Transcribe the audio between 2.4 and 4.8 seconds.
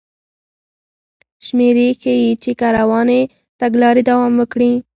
چې که روانې تګلارې دوام وکړي